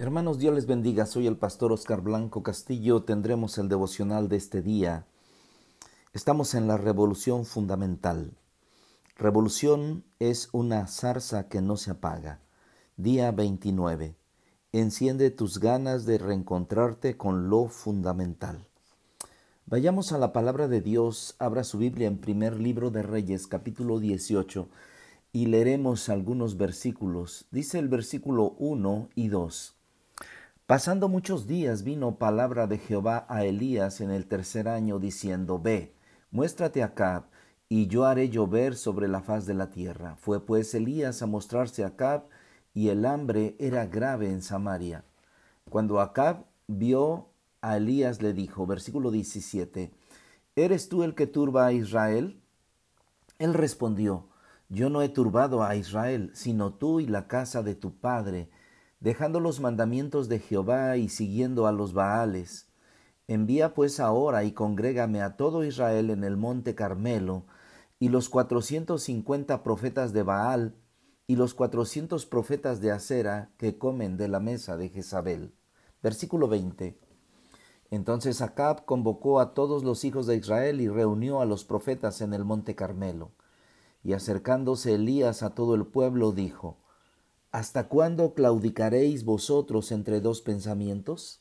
[0.00, 1.06] Hermanos, Dios les bendiga.
[1.06, 3.02] Soy el pastor Oscar Blanco Castillo.
[3.02, 5.06] Tendremos el devocional de este día.
[6.12, 8.38] Estamos en la revolución fundamental.
[9.16, 12.38] Revolución es una zarza que no se apaga.
[12.96, 14.14] Día 29.
[14.70, 18.68] Enciende tus ganas de reencontrarte con lo fundamental.
[19.66, 21.34] Vayamos a la palabra de Dios.
[21.40, 24.68] Abra su Biblia en primer libro de Reyes, capítulo 18,
[25.32, 27.46] y leeremos algunos versículos.
[27.50, 29.77] Dice el versículo 1 y 2.
[30.68, 35.94] Pasando muchos días vino palabra de Jehová a Elías en el tercer año, diciendo, Ve,
[36.30, 37.24] muéstrate acá,
[37.70, 40.16] y yo haré llover sobre la faz de la tierra.
[40.16, 42.24] Fue pues Elías a mostrarse a Acab,
[42.74, 45.06] y el hambre era grave en Samaria.
[45.70, 47.30] Cuando Acab vio
[47.62, 49.90] a Elías, le dijo, versículo 17,
[50.54, 52.42] ¿Eres tú el que turba a Israel?
[53.38, 54.28] Él respondió,
[54.68, 58.50] Yo no he turbado a Israel, sino tú y la casa de tu padre,
[59.00, 62.68] dejando los mandamientos de Jehová y siguiendo a los Baales.
[63.26, 67.44] Envía pues ahora y congrégame a todo Israel en el monte Carmelo,
[68.00, 70.76] y los cuatrocientos cincuenta profetas de Baal,
[71.26, 75.52] y los cuatrocientos profetas de Acera que comen de la mesa de Jezabel.
[76.02, 76.98] Versículo 20.
[77.90, 82.32] Entonces Acab convocó a todos los hijos de Israel y reunió a los profetas en
[82.32, 83.32] el monte Carmelo.
[84.02, 86.78] Y acercándose Elías a todo el pueblo, dijo,
[87.50, 91.40] ¿Hasta cuándo claudicaréis vosotros entre dos pensamientos?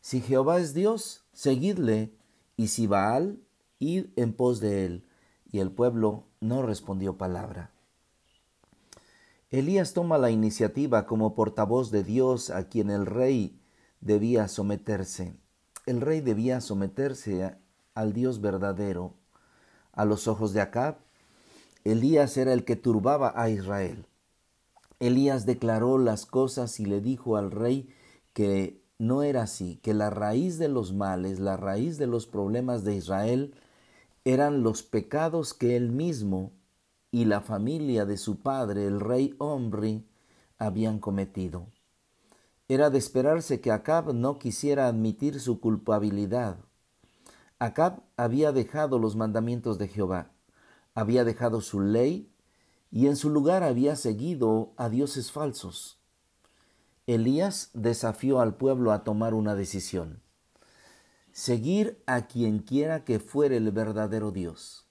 [0.00, 2.12] Si Jehová es Dios, seguidle,
[2.56, 3.38] y si Baal,
[3.78, 5.06] id en pos de él.
[5.52, 7.70] Y el pueblo no respondió palabra.
[9.50, 13.62] Elías toma la iniciativa como portavoz de Dios a quien el rey
[14.00, 15.36] debía someterse.
[15.86, 17.56] El rey debía someterse
[17.94, 19.14] al Dios verdadero.
[19.92, 20.98] A los ojos de Acab,
[21.84, 24.07] Elías era el que turbaba a Israel.
[25.00, 27.88] Elías declaró las cosas y le dijo al rey
[28.32, 32.82] que no era así, que la raíz de los males, la raíz de los problemas
[32.84, 33.54] de Israel
[34.24, 36.52] eran los pecados que él mismo
[37.10, 40.06] y la familia de su padre, el rey Omri,
[40.58, 41.68] habían cometido.
[42.66, 46.58] Era de esperarse que Acab no quisiera admitir su culpabilidad.
[47.58, 50.32] Acab había dejado los mandamientos de Jehová,
[50.94, 52.30] había dejado su ley
[52.90, 55.98] y en su lugar había seguido a dioses falsos.
[57.06, 60.22] Elías desafió al pueblo a tomar una decisión,
[61.32, 64.86] seguir a quien quiera que fuere el verdadero Dios.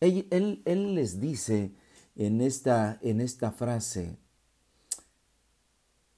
[0.00, 1.74] Él, él, les dice
[2.14, 4.18] en esta, en esta frase,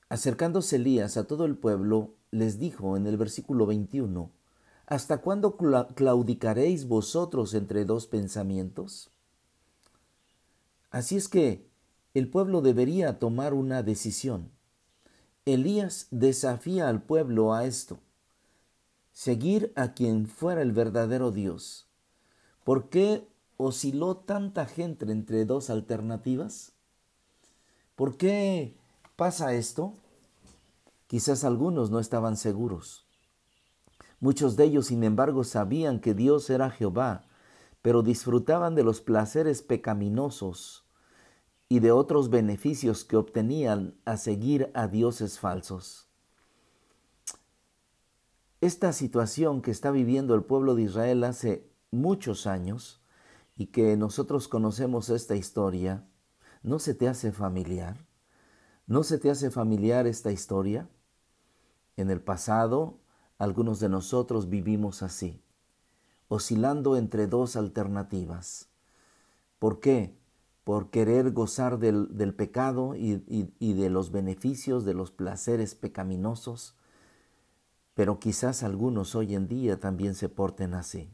[0.09, 4.31] acercándose Elías a todo el pueblo, les dijo en el versículo 21,
[4.87, 9.11] ¿Hasta cuándo claudicaréis vosotros entre dos pensamientos?
[10.97, 11.69] Así es que
[12.15, 14.51] el pueblo debería tomar una decisión.
[15.45, 17.99] Elías desafía al pueblo a esto,
[19.13, 21.87] seguir a quien fuera el verdadero Dios.
[22.65, 26.73] ¿Por qué osciló tanta gente entre dos alternativas?
[27.95, 28.75] ¿Por qué
[29.17, 29.93] pasa esto?
[31.09, 33.07] Quizás algunos no estaban seguros.
[34.19, 37.27] Muchos de ellos, sin embargo, sabían que Dios era Jehová,
[37.83, 40.86] pero disfrutaban de los placeres pecaminosos
[41.69, 46.09] y de otros beneficios que obtenían a seguir a dioses falsos.
[48.61, 53.03] Esta situación que está viviendo el pueblo de Israel hace muchos años
[53.57, 56.07] y que nosotros conocemos esta historia,
[56.63, 58.07] ¿no se te hace familiar?
[58.87, 60.89] ¿No se te hace familiar esta historia?
[61.97, 63.01] En el pasado,
[63.39, 65.43] algunos de nosotros vivimos así,
[66.29, 68.69] oscilando entre dos alternativas.
[69.59, 70.17] ¿Por qué?
[70.67, 73.23] Por querer gozar del, pecado y,
[73.61, 76.75] y de los beneficios de los placeres pecaminosos,
[77.95, 81.09] pero quizás algunos hoy en día también se porten así.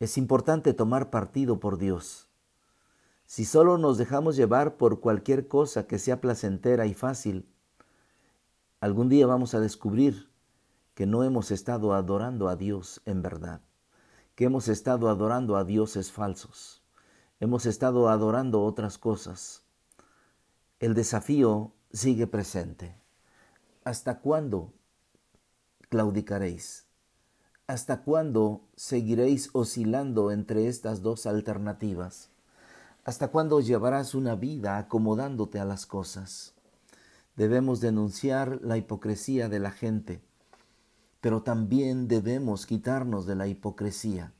[0.00, 2.26] Es importante tomar partido por Dios.
[3.26, 7.46] Si solo nos dejamos llevar por cualquier cosa que sea placentera y fácil,
[8.80, 10.28] algún día vamos a descubrir
[10.94, 13.60] que no hemos estado adorando a Dios en verdad,
[14.34, 16.82] que hemos estado adorando a dioses falsos
[17.38, 19.62] hemos estado adorando otras cosas.
[20.78, 22.96] El desafío sigue presente.
[23.84, 24.72] ¿Hasta cuándo
[25.88, 26.86] claudicaréis?
[27.66, 32.30] ¿Hasta cuándo seguiréis oscilando entre estas dos alternativas?
[33.04, 36.54] ¿Hasta cuándo llevarás una vida acomodándote a las cosas?
[37.36, 40.22] Debemos denunciar la hipocresía de la gente,
[41.20, 44.32] pero también debemos quitarnos de la hipocresía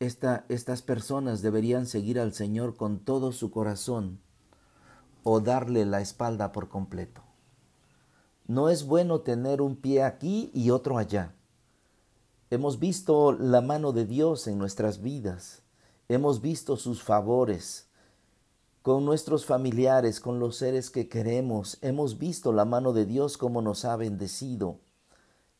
[0.00, 4.18] estas personas deberían seguir al Señor con todo su corazón
[5.24, 7.22] o darle la espalda por completo.
[8.46, 11.34] No es bueno tener un pie aquí y otro allá.
[12.48, 15.62] Hemos visto la mano de Dios en nuestras vidas.
[16.08, 17.86] Hemos visto sus favores
[18.80, 21.76] con nuestros familiares, con los seres que queremos.
[21.82, 24.80] Hemos visto la mano de Dios como nos ha bendecido.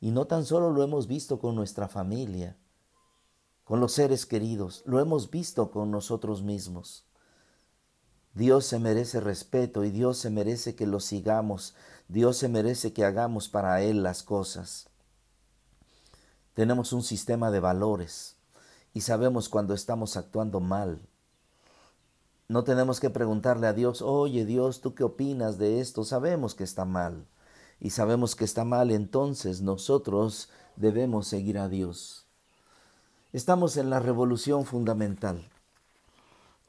[0.00, 2.56] Y no tan solo lo hemos visto con nuestra familia,
[3.70, 7.04] con los seres queridos, lo hemos visto con nosotros mismos.
[8.34, 11.76] Dios se merece respeto y Dios se merece que lo sigamos.
[12.08, 14.88] Dios se merece que hagamos para Él las cosas.
[16.54, 18.34] Tenemos un sistema de valores
[18.92, 21.00] y sabemos cuando estamos actuando mal.
[22.48, 26.02] No tenemos que preguntarle a Dios, oye Dios, ¿tú qué opinas de esto?
[26.02, 27.24] Sabemos que está mal.
[27.78, 32.26] Y sabemos que está mal, entonces nosotros debemos seguir a Dios.
[33.32, 35.48] Estamos en la revolución fundamental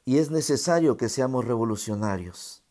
[0.04, 2.62] y es necesario que seamos revolucionarios,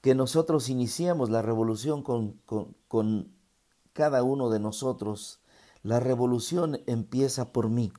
[0.00, 3.28] que nosotros iniciemos la revolución con, con, con
[3.92, 5.38] cada uno de nosotros
[5.82, 7.92] la revolución empieza por mí.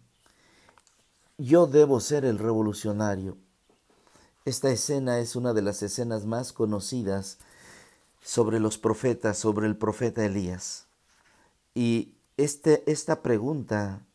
[1.38, 3.38] Yo debo ser el revolucionario.
[4.44, 7.38] Esta escena es una de las escenas más conocidas
[8.22, 10.88] sobre los profetas, sobre el profeta Elías.
[11.74, 14.06] Y este, esta pregunta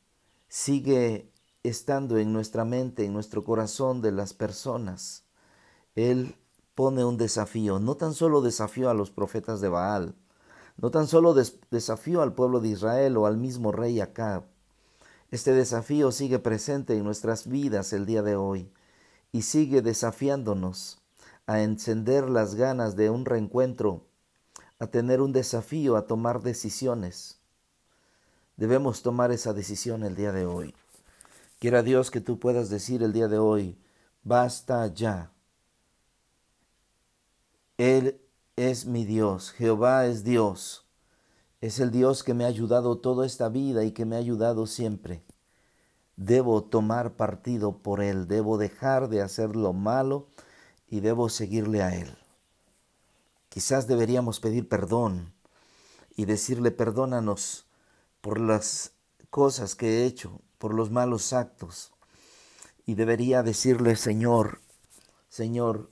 [0.54, 1.32] sigue
[1.64, 5.24] estando en nuestra mente, en nuestro corazón de las personas.
[5.96, 6.36] Él
[6.76, 10.14] pone un desafío, no tan solo desafío a los profetas de Baal,
[10.76, 14.44] no tan solo desafió al pueblo de Israel o al mismo rey Acab.
[15.32, 18.70] Este desafío sigue presente en nuestras vidas el día de hoy
[19.32, 21.02] y sigue desafiándonos
[21.46, 24.06] a encender las ganas de un reencuentro,
[24.78, 27.40] a tener un desafío, a tomar decisiones.
[28.56, 30.74] Debemos tomar esa decisión el día de hoy.
[31.58, 33.78] Quiera Dios que tú puedas decir el día de hoy,
[34.22, 35.32] basta ya.
[37.78, 38.20] Él
[38.56, 40.86] es mi Dios, Jehová es Dios.
[41.60, 44.66] Es el Dios que me ha ayudado toda esta vida y que me ha ayudado
[44.66, 45.24] siempre.
[46.16, 50.28] Debo tomar partido por Él, debo dejar de hacer lo malo
[50.88, 52.16] y debo seguirle a Él.
[53.48, 55.32] Quizás deberíamos pedir perdón
[56.14, 57.66] y decirle perdónanos
[58.24, 58.94] por las
[59.28, 61.92] cosas que he hecho, por los malos actos.
[62.86, 64.62] Y debería decirle, Señor,
[65.28, 65.90] Señor,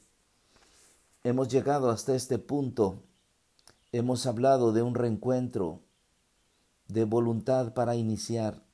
[1.25, 3.05] Hemos llegado hasta este punto.
[3.93, 5.85] Hemos hablado de un reencuentro,
[6.89, 8.65] de voluntad para iniciar.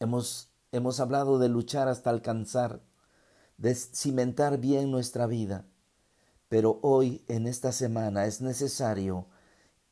[0.00, 2.82] Hemos, hemos hablado de luchar hasta alcanzar,
[3.56, 5.64] de cimentar bien nuestra vida.
[6.48, 9.26] Pero hoy, en esta semana, es necesario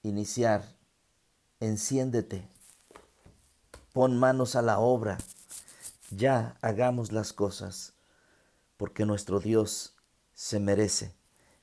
[0.02, 0.75] iniciar.
[1.60, 2.46] Enciéndete.
[3.94, 5.16] Pon manos a la obra.
[6.10, 7.94] Ya hagamos las cosas,
[8.76, 9.96] porque nuestro Dios
[10.34, 11.14] se merece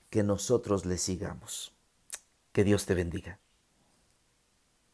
[0.10, 1.74] que nosotros le sigamos.
[2.54, 3.40] Que Dios te bendiga.